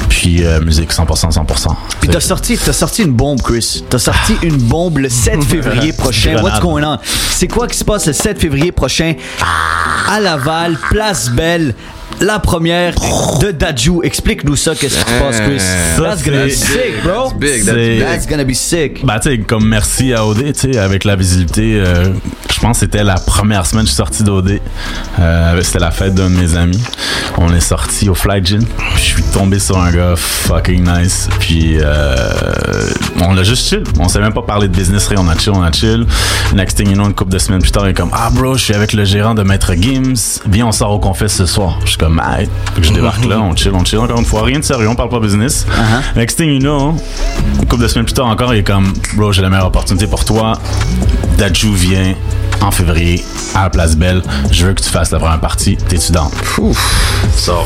Puis 0.09 0.45
euh, 0.45 0.61
musique 0.61 0.93
100%, 0.93 1.33
100%. 1.33 1.75
Puis 2.01 2.11
t'as 2.11 2.21
sorti, 2.21 2.57
sorti 2.57 3.03
une 3.03 3.13
bombe, 3.13 3.41
Chris. 3.41 3.83
T'as 3.89 3.99
sorti 3.99 4.37
une 4.43 4.59
bombe 4.59 4.99
le 4.99 5.09
7 5.09 5.43
février 5.49 5.93
prochain. 5.93 6.43
What's 6.43 6.61
going 6.61 6.85
on? 6.85 6.99
C'est 7.31 7.49
quoi 7.49 7.67
qui 7.67 7.79
se 7.79 7.85
passe 7.85 8.07
le 8.07 8.13
7 8.13 8.39
février 8.39 8.73
prochain 8.73 9.15
à 10.09 10.21
Laval, 10.21 10.77
Place 10.91 11.31
Belle? 11.31 11.75
La 12.21 12.39
première 12.39 12.95
de 13.41 13.51
Daju. 13.51 14.01
Explique-nous 14.03 14.57
ça, 14.57 14.75
qu'est-ce 14.75 14.97
qui 14.97 15.13
se 15.13 15.19
passe, 15.21 15.41
Chris? 15.41 15.61
Ça, 15.61 16.03
That's 16.03 16.25
gonna 16.25 16.47
be 16.47 16.51
sick, 16.51 17.03
bro. 17.05 17.29
That's 17.29 17.39
big, 17.39 17.65
that's. 17.65 17.99
That's 18.01 18.27
gonna 18.27 18.45
be 18.45 18.55
sick. 18.55 19.05
Bah, 19.05 19.21
tu 19.21 19.31
sais, 19.31 19.39
comme 19.39 19.67
merci 19.69 20.15
à 20.15 20.25
OD, 20.27 20.53
tu 20.55 20.73
sais, 20.73 20.79
avec 20.79 21.05
la 21.05 21.15
visibilité, 21.17 21.75
euh, 21.79 22.07
je 22.53 22.61
pense 22.61 22.79
que 22.79 22.87
c'était 22.87 23.05
la 23.05 23.17
première 23.17 23.67
semaine 23.67 23.85
que 23.85 23.91
je 23.91 23.95
suis 23.95 23.97
sorti 23.97 24.23
d'OD. 24.23 24.61
Euh, 25.21 25.61
c'était 25.63 25.79
la 25.79 25.91
fête 25.91 26.15
d'un 26.15 26.31
de 26.31 26.37
mes 26.37 26.57
amis. 26.57 26.83
On 27.37 27.53
est 27.55 27.61
sorti 27.61 28.09
au 28.09 28.15
Fly 28.15 28.43
Gin. 28.45 28.65
Je 28.95 29.01
suis 29.01 29.23
tombé 29.23 29.59
sur 29.59 29.79
un 29.79 29.91
gars 29.93 30.15
fucking 30.17 30.85
nice. 30.85 31.29
Puis 31.39 31.77
euh, 31.81 32.17
on 33.21 33.37
a 33.37 33.43
juste 33.43 33.69
chill. 33.69 33.85
On 34.01 34.09
s'est 34.09 34.21
même 34.21 34.33
pas 34.33 34.43
parlé 34.43 34.69
de 34.69 34.75
business, 34.75 35.07
rien. 35.09 35.19
On 35.21 35.29
a 35.29 35.37
chill, 35.37 35.53
on 35.55 35.63
a 35.63 35.71
chill. 35.71 36.07
Next 36.55 36.79
thing 36.79 36.89
you 36.89 36.95
know, 36.95 37.05
une 37.05 37.15
couple 37.15 37.33
de 37.33 37.39
semaines 37.39 37.61
plus 37.61 37.73
tard, 37.73 37.87
il 37.87 37.91
est 37.91 37.95
comme 37.95 38.11
Ah, 38.15 38.31
bro, 38.33 38.55
je 38.57 38.63
suis 38.65 38.75
avec 38.75 38.95
le 38.95 39.05
gérant 39.05 39.35
de 39.35 39.43
Maître 39.43 39.75
Gims. 39.75 40.41
Viens, 40.49 40.67
on 40.69 40.73
sort 40.73 40.93
au 40.93 40.99
confesse 40.99 41.35
ce 41.35 41.45
soir. 41.45 41.79
Je 41.85 41.91
suis 41.91 41.99
comme, 42.07 42.23
Fait 42.75 42.81
que 42.81 42.87
je 42.87 42.93
débarque 42.93 43.25
là, 43.25 43.41
on 43.41 43.55
chill, 43.57 43.73
on 43.75 43.85
chill. 43.85 43.99
Encore 43.99 44.19
une 44.19 44.25
fois, 44.25 44.43
rien 44.43 44.59
de 44.59 44.65
sérieux, 44.65 44.89
on 44.89 44.95
parle 44.95 45.09
pas 45.09 45.21
business. 45.21 45.67
Uh-huh. 45.69 46.19
Next 46.19 46.37
thing 46.37 46.51
you 46.51 46.61
know, 46.61 46.95
une 47.61 47.67
couple 47.67 47.83
de 47.83 47.89
semaines 47.89 48.05
plus 48.05 48.15
tard 48.15 48.27
encore, 48.27 48.55
il 48.55 48.59
est 48.59 48.63
comme, 48.63 48.93
bro, 49.17 49.33
j'ai 49.33 49.43
la 49.43 49.51
meilleure 49.51 49.67
opportunité 49.67 50.07
pour 50.07 50.25
toi. 50.25 50.59
Daju 51.39 51.75
vient 51.75 52.15
en 52.61 52.71
février 52.71 53.25
à 53.55 53.65
la 53.65 53.71
Place 53.71 53.97
Belle. 53.97 54.23
Je 54.51 54.67
veux 54.67 54.75
que 54.75 54.83
tu 54.83 54.91
fasses 54.91 55.11
la 55.11 55.19
première 55.19 55.41
partie. 55.41 55.77
T'es-tu 55.77 56.13
dans? 56.13 56.31
So, 57.37 57.65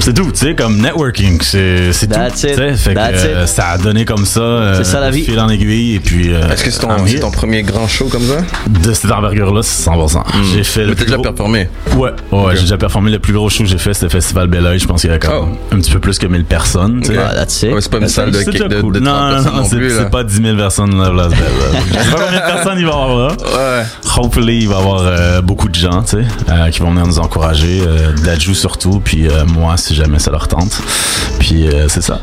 c'est 0.00 0.14
tout, 0.14 0.30
tu 0.32 0.46
sais, 0.46 0.54
comme 0.54 0.78
networking, 0.80 1.38
c'est 1.42 1.92
c'est 1.92 2.06
tout. 2.06 2.18
It. 2.20 2.36
sais. 2.36 2.74
Fait 2.76 2.94
que, 2.94 2.98
euh, 2.98 3.46
ça 3.46 3.68
a 3.68 3.78
donné 3.78 4.04
comme 4.04 4.24
ça. 4.24 4.40
euh, 4.40 4.74
C'est 4.78 4.84
ça, 4.84 5.00
la 5.00 5.10
vie. 5.10 5.22
Fil 5.24 5.38
en 5.38 5.48
aiguille, 5.48 5.94
et 5.96 6.00
puis. 6.00 6.32
euh, 6.32 6.48
Est-ce 6.50 6.64
que 6.64 6.70
c'est 6.70 6.80
ton, 7.20 7.30
premier 7.30 7.62
grand 7.62 7.86
show 7.86 8.06
comme 8.06 8.22
ça? 8.22 8.36
De 8.68 8.92
cette 8.92 9.10
envergure-là, 9.12 9.62
c'est 9.62 9.88
100%. 9.90 10.22
J'ai 10.54 10.64
fait 10.64 10.80
le 10.82 10.86
Mais 10.88 10.94
t'as 10.94 11.04
déjà 11.04 11.14
gros- 11.16 11.22
performé? 11.24 11.68
Ouais, 11.96 12.10
ouais, 12.32 12.54
j'ai 12.56 12.62
déjà 12.62 12.78
performé. 12.78 13.10
Le 13.10 13.18
plus 13.18 13.32
gros 13.32 13.48
show 13.50 13.64
que 13.64 13.68
j'ai 13.70 13.78
fait, 13.78 13.92
c'était 13.94 14.06
le 14.06 14.10
Festival 14.10 14.48
Bel 14.48 14.64
Oeil. 14.66 14.78
Je 14.78 14.86
pense 14.86 15.00
qu'il 15.02 15.08
y 15.08 15.12
avait 15.12 15.20
comme 15.20 15.56
un 15.72 15.76
petit 15.76 15.90
peu 15.90 15.98
plus 16.00 16.18
que 16.18 16.26
1000 16.26 16.44
personnes. 16.44 17.00
tu 17.02 17.12
sais. 17.12 17.18
Ah, 17.18 17.34
that's 17.34 17.62
it. 17.62 17.72
Ouais, 17.72 17.80
c'est 17.80 17.90
pas 17.90 17.98
une 17.98 18.04
That's 18.04 18.14
salle 18.14 18.30
de, 18.30 18.80
cool. 18.80 18.94
de 18.94 19.00
30 19.00 19.00
non, 19.00 19.12
non, 19.12 19.30
personnes 19.34 19.52
non, 19.52 19.58
non 19.62 19.68
c'est 19.68 19.76
plus. 19.76 19.88
là. 19.88 19.94
c'est 19.98 20.10
pas 20.10 20.24
10 20.24 20.42
000 20.42 20.56
personnes 20.56 20.90
Place 20.90 21.28
Belle. 21.30 21.38
là. 21.38 21.80
Je 21.90 21.98
sais 22.04 22.10
pas 22.10 22.24
combien 22.24 22.40
de 22.40 22.52
personnes 22.52 22.78
il 22.78 22.86
va 22.86 22.90
y 22.90 22.94
avoir 22.94 23.16
là. 23.18 23.28
Ouais. 23.28 23.84
Hopefully, 24.16 24.58
il 24.62 24.68
va 24.68 24.74
y 24.76 24.78
avoir 24.78 25.42
beaucoup 25.42 25.68
de 25.68 25.74
gens, 25.74 26.02
tu 26.02 26.16
sais, 26.18 26.70
qui 26.72 26.80
vont 26.80 26.90
venir 26.90 27.06
nous 27.06 27.18
encourager. 27.18 27.82
Dajou 28.24 28.54
surtout, 28.54 29.00
puis 29.04 29.28
moi, 29.46 29.76
si 29.90 29.96
jamais 29.96 30.20
ça 30.20 30.30
leur 30.30 30.46
tente. 30.46 30.80
Puis 31.40 31.66
euh, 31.66 31.88
c'est 31.88 32.00
ça. 32.00 32.20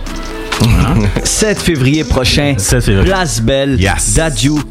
7 1.23 1.59
février 1.61 2.03
prochain. 2.03 2.55
7 2.57 2.83
février. 2.83 3.09
Place 3.09 3.41
Belle. 3.41 3.79
Yes. 3.79 4.19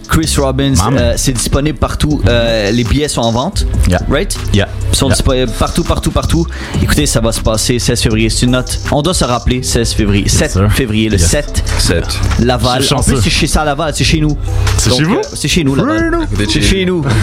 Chris 0.09 0.35
Robbins. 0.39 0.75
Euh, 0.93 1.15
c'est 1.17 1.33
disponible 1.33 1.79
partout. 1.79 2.21
Euh, 2.29 2.71
les 2.71 2.85
billets 2.85 3.09
sont 3.09 3.21
en 3.23 3.33
vente. 3.33 3.67
Yeah. 3.89 4.01
Right? 4.11 4.37
Yeah. 4.53 4.69
Ils 4.93 4.97
sont 4.97 5.07
Yeah. 5.07 5.15
disponibles 5.17 5.53
partout, 5.59 5.85
partout, 5.85 6.11
partout. 6.11 6.47
Écoutez, 6.83 7.07
ça 7.07 7.21
va 7.21 7.33
se 7.33 7.41
passer 7.41 7.79
16 7.79 8.01
février. 8.03 8.31
C'est 8.31 8.47
une 8.47 8.53
note. 8.53 8.79
On 8.91 9.03
doit 9.03 9.15
se 9.15 9.25
rappeler 9.25 9.63
16 9.63 9.93
février. 9.93 10.29
7 10.29 10.51
sir. 10.53 10.73
février, 10.73 11.09
le 11.09 11.19
Yes. 11.19 11.29
7. 11.29 11.65
7. 11.79 12.05
Laval. 12.41 12.83
En 12.93 13.03
plus, 13.03 13.21
c'est 13.23 13.31
chez 13.31 13.47
ça 13.47 13.65
Laval, 13.65 13.93
c'est 13.95 14.05
chez 14.05 14.21
nous. 14.21 14.37
C'est 14.79 14.91
chez 14.95 15.03
vous? 15.05 15.15
euh, 15.17 15.23
C'est 15.35 15.49
chez 15.49 15.65
nous, 15.65 15.75
Laval. 15.75 16.27
C'est 16.39 16.51
chez- 16.51 16.63
chez 16.63 16.85
nous. 16.85 17.05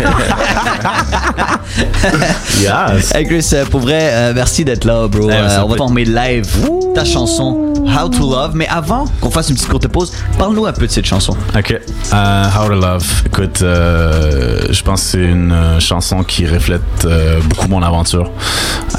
Yes. 2.62 3.14
hey 3.16 3.26
Chris, 3.26 3.50
pour 3.72 3.80
vrai, 3.82 4.00
euh, 4.12 4.32
merci 4.36 4.64
d'être 4.64 4.86
là, 4.86 5.08
bro. 5.08 5.30
Eh, 5.30 5.34
Euh, 5.34 5.50
ça 5.50 5.66
on 5.66 5.70
va 5.70 5.76
t'envoyer 5.78 6.06
live 6.06 6.46
ta 6.94 7.04
chanson 7.04 7.74
How 7.86 8.10
to 8.10 8.30
Love. 8.30 8.53
Love. 8.54 8.56
Mais 8.56 8.68
avant 8.68 9.06
qu'on 9.22 9.30
fasse 9.32 9.50
une 9.50 9.56
petite 9.56 9.70
courte 9.70 9.88
pause, 9.88 10.12
parle-nous 10.38 10.66
un 10.66 10.74
peu 10.74 10.88
de 10.88 10.92
cette 10.92 11.06
chanson. 11.06 11.36
Ok. 11.58 11.72
Euh, 12.14 12.46
How 12.58 12.68
to 12.68 12.76
Love. 12.76 13.24
Écoute, 13.26 13.62
euh, 13.62 14.60
je 14.70 14.82
pense 14.84 15.02
que 15.04 15.08
c'est 15.12 15.18
une 15.26 15.52
euh, 15.52 15.80
chanson 15.80 16.24
qui 16.24 16.46
reflète 16.48 16.82
euh, 17.06 17.40
beaucoup 17.42 17.68
mon 17.68 17.82
aventure. 17.82 18.32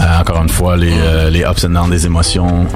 Euh, 0.00 0.20
encore 0.20 0.42
une 0.42 0.48
fois, 0.48 0.76
les, 0.76 0.94
les 1.30 1.44
ups 1.44 1.64
and 1.64 1.70
downs 1.70 1.90
des 1.90 2.06
émotions, 2.06 2.66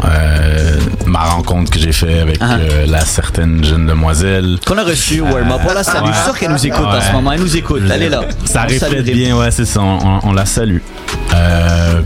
ma 1.06 1.20
rencontre 1.24 1.70
que 1.70 1.78
j'ai 1.78 1.92
fait 1.92 2.20
avec 2.20 2.40
euh, 2.42 2.86
la 2.86 3.00
certaine 3.00 3.64
jeune 3.64 3.86
demoiselle. 3.86 4.58
Qu'on 4.66 4.78
a 4.78 4.84
reçu, 4.84 5.20
Warm 5.20 5.50
Up. 5.50 5.60
On 5.68 5.74
la 5.74 5.82
salue. 5.84 6.06
Je 6.08 6.12
suis 6.14 6.24
sûr 6.24 6.38
qu'elle 6.38 6.50
nous 6.52 6.66
écoute 6.66 6.84
en 6.84 7.00
ce 7.00 7.06
Ouais. 7.08 7.12
moment. 7.12 7.32
Elle 7.32 7.40
nous 7.40 7.56
écoute. 7.56 7.82
Elle 7.90 8.02
est 8.04 8.08
là. 8.08 8.22
Ça 8.44 8.64
On 8.68 8.72
reflète 8.72 9.04
bien, 9.04 9.36
ouais, 9.36 9.50
c'est 9.50 9.64
ça. 9.64 9.80
On, 9.80 9.98
on- 10.04 10.20
on 10.24 10.32
la 10.32 10.46
salue. 10.46 10.78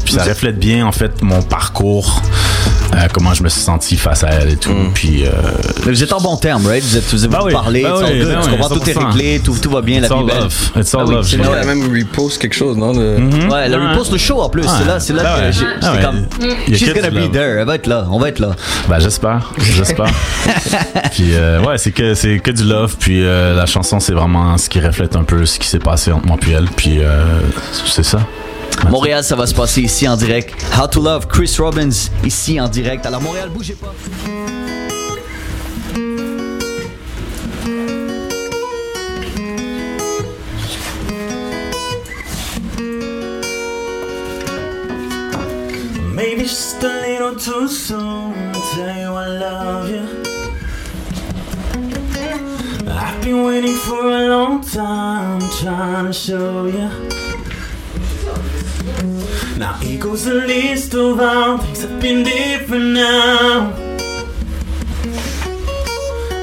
Puis 0.04 0.14
ça 0.14 0.24
reflète 0.24 0.58
bien, 0.58 0.86
en 0.86 0.92
fait, 0.92 1.22
mon 1.22 1.42
parcours, 1.42 2.22
euh, 2.94 2.96
comment 3.12 3.32
je 3.34 3.42
me 3.42 3.48
suis 3.48 3.60
senti 3.60 3.96
face 3.96 4.22
à 4.24 4.28
elle 4.30 4.50
et 4.50 4.56
tout. 4.56 4.70
Puis, 4.94 5.24
euh, 5.24 5.30
Mais 5.86 5.92
vous 5.92 6.02
êtes 6.02 6.12
en 6.12 6.20
bon 6.20 6.36
terme, 6.36 6.66
right? 6.66 6.82
Vous 6.82 6.96
êtes, 6.96 7.04
vous 7.12 7.24
avez 7.24 7.32
Bah 7.32 7.40
oui. 7.44 7.52
parlé, 7.52 7.82
Bah 7.82 7.94
it's 8.00 8.10
oui, 8.10 8.18
good. 8.20 8.28
bah 8.28 8.34
tu 8.42 8.50
oui, 8.50 8.56
comprends, 8.58 8.68
tout 8.76 8.90
est 8.90 8.94
100%. 8.94 9.06
réglé, 9.12 9.40
tout, 9.44 9.56
tout 9.60 9.70
va 9.70 9.80
bien, 9.80 10.00
la 10.00 10.06
It's 10.06 10.14
vie 10.14 10.20
all 10.22 10.28
est 10.28 10.32
belle. 10.32 10.42
love. 10.42 10.70
It's 10.76 10.94
all 10.94 11.00
Ah 11.00 11.04
oui, 11.08 11.14
love, 11.14 11.24
c'est 11.28 11.36
je 11.38 11.42
Elle 11.42 11.66
même 11.66 11.82
repost 11.98 12.38
quelque 12.40 12.54
chose, 12.54 12.76
non? 12.76 12.92
de- 12.92 13.16
Mhm. 13.18 13.50
Ouais, 13.50 13.62
elle 13.66 13.74
repost 13.76 14.12
le 14.12 14.18
show 14.18 14.40
en 14.42 14.48
plus. 14.48 14.62
C'est 14.64 14.86
là, 14.86 15.00
c'est 15.00 15.12
là 15.12 15.22
Ah 15.24 15.38
que 15.50 15.58
ouais. 15.58 15.66
Ah 15.82 15.92
ouais. 15.92 16.02
comme. 16.02 16.26
Il 16.68 16.72
y 16.72 16.74
a 16.74 16.78
She's 16.78 16.88
que 16.92 16.94
gonna 16.94 17.10
be 17.10 17.14
love. 17.14 17.30
there. 17.32 17.58
Elle 17.60 17.66
va 17.66 17.74
être 17.76 17.86
là. 17.86 18.06
On 18.10 18.18
va 18.18 18.28
être 18.28 18.38
là. 18.38 18.50
Ben 18.88 18.98
j'espère, 18.98 19.52
j'espère. 19.58 20.06
puis 21.12 21.34
euh, 21.34 21.60
ouais, 21.62 21.78
c'est 21.78 21.92
que 21.92 22.14
c'est 22.14 22.38
que 22.40 22.50
du 22.50 22.64
love. 22.64 22.96
Puis 22.98 23.24
euh, 23.24 23.54
la 23.54 23.66
chanson, 23.66 24.00
c'est 24.00 24.12
vraiment 24.12 24.58
ce 24.58 24.68
qui 24.68 24.80
reflète 24.80 25.16
un 25.16 25.24
peu 25.24 25.46
ce 25.46 25.58
qui 25.58 25.68
s'est 25.68 25.78
passé 25.78 26.12
entre 26.12 26.26
moi 26.26 26.36
et 26.48 26.52
elle. 26.52 26.66
Puis 26.76 26.98
euh, 27.00 27.24
c'est 27.86 28.02
ça. 28.04 28.20
Montréal, 28.90 29.24
ça 29.24 29.36
va 29.36 29.46
se 29.46 29.54
passer 29.54 29.80
ici 29.82 30.06
en 30.06 30.16
direct. 30.16 30.54
How 30.78 30.86
to 30.86 31.02
Love, 31.02 31.26
Chris 31.26 31.56
Robbins, 31.58 32.10
ici 32.24 32.60
en 32.60 32.68
direct. 32.68 33.06
Alors, 33.06 33.22
Montréal, 33.22 33.48
bougez 33.50 33.74
pas. 33.74 33.94
Maybe 46.14 46.42
just 46.42 46.82
a 46.84 47.00
little 47.00 47.34
too 47.34 47.66
soon 47.68 48.52
to 48.52 48.60
tell 48.74 48.96
you 48.96 49.12
I 49.14 49.26
love 49.26 49.90
you. 49.90 50.06
I've 52.88 53.24
been 53.24 53.44
waiting 53.44 53.76
for 53.76 54.06
a 54.06 54.28
long 54.28 54.60
time, 54.62 55.40
trying 55.60 56.06
to 56.06 56.12
show 56.12 56.66
you. 56.66 57.21
Now 59.58 59.74
here 59.74 60.00
goes 60.00 60.26
a 60.26 60.34
list 60.34 60.94
of 60.94 61.20
all 61.20 61.58
things 61.58 61.82
have 61.82 62.00
been 62.00 62.24
different 62.24 62.94
now. 62.94 63.72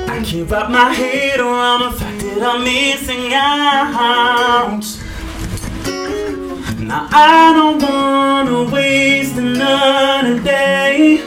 I 0.07 0.21
can't 0.23 0.49
wrap 0.49 0.69
my 0.69 0.93
head 0.93 1.39
around 1.39 1.81
the 1.81 1.97
fact 1.99 2.21
that 2.21 2.41
I'm 2.41 2.63
missing 2.63 3.33
out. 3.33 4.83
Now 6.79 7.07
I 7.11 7.53
don't 7.53 7.81
wanna 7.81 8.71
waste 8.73 9.35
another 9.35 10.39
day. 10.41 11.21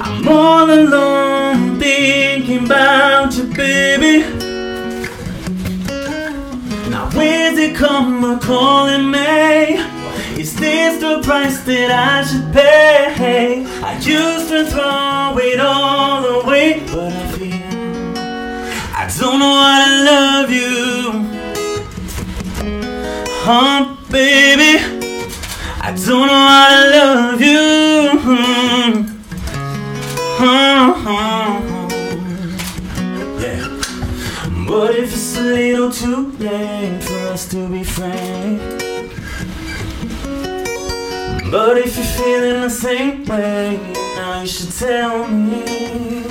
I'm 0.00 0.28
all 0.28 0.70
alone 0.70 1.78
thinking 1.80 2.66
about 2.66 3.36
you, 3.36 3.44
baby. 3.52 4.33
Where's 7.14 7.58
it 7.58 7.76
come 7.76 8.24
a 8.24 8.38
calling 8.40 9.10
me? 9.10 9.78
Is 10.36 10.56
this 10.56 11.00
the 11.00 11.20
price 11.22 11.60
that 11.60 11.90
I 11.90 12.24
should 12.24 12.52
pay? 12.52 13.64
I 13.82 13.92
used 13.98 14.48
to 14.48 14.66
throw 14.66 15.38
it 15.38 15.60
all 15.60 16.24
away, 16.42 16.80
but 16.86 17.12
I 17.12 17.26
feel 17.32 17.54
I 18.96 19.08
don't 19.18 19.38
know 19.38 19.54
how 19.62 19.84
to 19.84 19.92
love 20.10 20.50
you. 20.50 20.74
Huh, 23.46 23.96
baby? 24.10 24.82
I 25.80 25.92
don't 25.92 26.26
know 26.26 26.46
how 26.50 26.68
to 26.74 26.82
love 26.98 27.40
you. 27.40 28.73
It's 35.36 35.40
a 35.40 35.42
little 35.42 35.90
too 35.90 36.30
late 36.38 37.02
for 37.02 37.18
us 37.32 37.48
to 37.48 37.68
be 37.68 37.82
frank. 37.82 38.60
But 41.50 41.78
if 41.78 41.96
you're 41.96 42.06
feeling 42.06 42.62
the 42.62 42.70
same 42.70 43.24
way, 43.24 43.80
now 44.16 44.42
you 44.42 44.46
should 44.46 44.72
tell 44.72 45.26
me. 45.26 46.22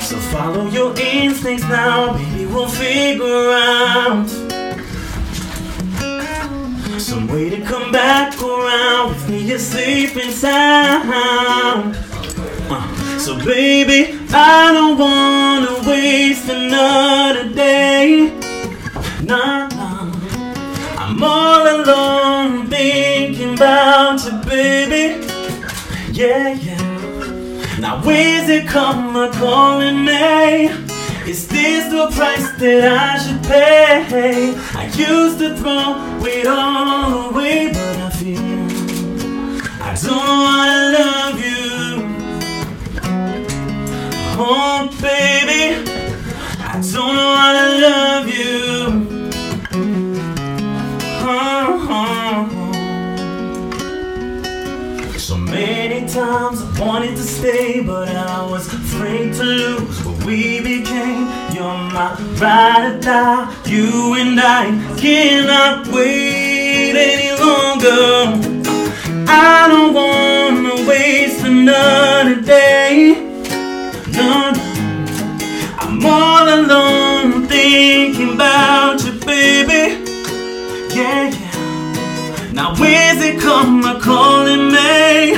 So 0.00 0.16
follow 0.32 0.68
your 0.68 0.98
instincts 0.98 1.64
now, 1.68 2.14
baby, 2.14 2.46
we'll 2.46 2.68
figure 2.68 3.50
out 3.52 4.28
some 6.98 7.28
way 7.28 7.50
to 7.50 7.60
come 7.64 7.92
back 7.92 8.40
around 8.42 9.10
with 9.10 9.28
me 9.28 9.52
asleep 9.52 10.10
sound. 10.32 12.11
So 13.22 13.38
baby, 13.38 14.18
I 14.32 14.72
don't 14.72 14.98
wanna 14.98 15.88
waste 15.88 16.48
another 16.48 17.48
day. 17.54 18.32
Nah, 19.22 19.68
nah. 19.68 20.10
I'm 20.98 21.22
all 21.22 21.64
alone 21.76 22.66
thinking 22.66 23.54
about 23.54 24.24
you, 24.24 24.32
baby. 24.50 25.24
Yeah, 26.10 26.48
yeah. 26.48 27.78
Now 27.78 28.02
where's 28.04 28.48
it 28.48 28.66
come 28.66 29.14
calling 29.34 30.04
me? 30.04 30.66
Is 31.24 31.46
this 31.46 31.92
the 31.92 32.10
price 32.16 32.50
that 32.58 32.82
I 32.90 33.18
should 33.22 33.40
pay? 33.44 34.52
I 34.74 34.86
used 34.96 35.38
to 35.38 35.56
throw 35.58 35.94
it 36.26 36.48
all 36.48 37.30
away, 37.30 37.68
but 37.68 37.96
I 37.98 38.10
feel 38.10 38.40
I 39.80 39.94
don't 39.94 40.91
know 40.91 40.91
Oh, 44.44 44.88
baby, 45.00 45.88
I 46.58 46.80
don't 46.92 47.14
know 47.14 47.34
how 47.36 47.52
to 47.60 47.66
love 47.86 48.26
you. 48.28 48.58
Oh, 51.24 52.48
so 55.16 55.36
many 55.36 56.08
times 56.08 56.60
I 56.60 56.80
wanted 56.80 57.14
to 57.14 57.22
stay, 57.22 57.82
but 57.84 58.08
I 58.08 58.44
was 58.50 58.66
afraid 58.66 59.32
to 59.34 59.44
lose 59.44 60.04
what 60.04 60.24
we 60.26 60.58
became. 60.58 61.28
You're 61.54 61.78
my 61.94 62.16
ride 62.40 62.96
or 62.96 62.98
die, 63.00 63.46
you 63.66 64.14
and 64.14 64.40
I 64.40 64.72
cannot 64.98 65.86
wait 65.86 66.96
any 66.96 67.30
longer. 67.40 68.40
I 69.28 69.68
don't 69.68 69.94
wanna 69.94 70.88
waste 70.88 71.44
another 71.44 72.40
day. 72.40 73.31
No, 74.16 74.50
no. 74.50 74.62
I'm 75.78 76.04
all 76.04 76.46
alone 76.48 77.46
thinking 77.48 78.34
about 78.34 79.02
you, 79.04 79.12
baby. 79.26 80.04
Yeah, 80.94 81.30
yeah. 81.30 82.52
Now 82.52 82.74
where's 82.78 83.22
it 83.22 83.40
come 83.40 83.84
a 83.84 83.98
calling 84.00 84.70
me? 84.72 85.32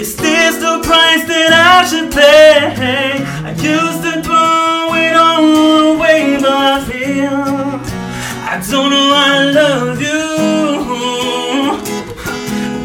Is 0.00 0.16
this 0.16 0.56
the 0.56 0.80
price 0.86 1.24
that 1.26 1.52
I 1.52 1.84
should 1.88 2.12
pay? 2.12 3.24
I 3.48 3.50
used 3.52 4.02
to 4.06 4.22
throw 4.22 4.94
it 4.94 5.14
all 5.16 5.94
away, 5.94 6.36
but 6.40 6.50
I 6.50 6.84
feel 6.84 7.80
I 8.52 8.56
don't 8.70 8.90
know 8.90 9.10
I 9.14 9.50
love 9.60 10.00
you. 10.00 10.22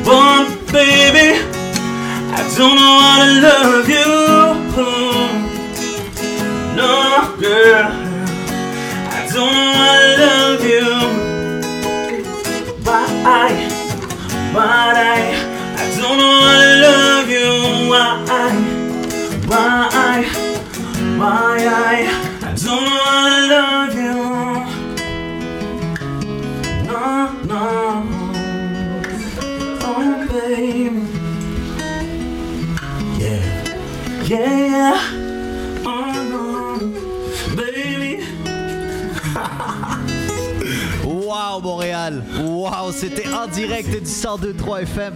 But 0.05 0.47
baby, 0.71 1.29
I 2.37 2.41
don't 2.57 2.75
know 2.75 2.99
how 3.03 3.17
to 3.23 3.29
love 3.47 3.88
why, 19.49 20.23
why, 21.17 21.57
I 21.65 22.55
don't 22.55 22.63
know 22.63 23.47
love 23.49 23.93
you. 23.95 24.19
No, 26.85 27.05
no. 27.49 27.65
Oh, 29.81 30.27
baby. 30.31 31.01
Yeah. 33.17 33.43
Yeah. 34.25 34.97
Oh, 35.85 36.13
no. 36.31 37.55
Baby. 37.55 38.11
Wow, 41.29 41.59
Montréal. 41.61 42.23
Wow, 42.39 42.91
c'était 42.91 43.27
en 43.31 43.45
direct 43.47 43.89
du 43.91 43.99
102.3 43.99 44.81
FM. 44.81 45.13